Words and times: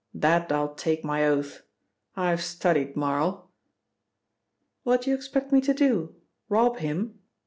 That 0.15 0.51
I'll 0.51 0.73
take 0.73 1.03
my 1.05 1.27
oath. 1.27 1.61
I've 2.15 2.41
studied 2.41 2.95
Marl." 2.95 3.51
"What 4.81 5.03
do 5.03 5.11
you 5.11 5.15
expect 5.15 5.51
me 5.51 5.61
to 5.61 5.75
do? 5.75 6.15
Rob 6.49 6.77
him?" 6.77 7.19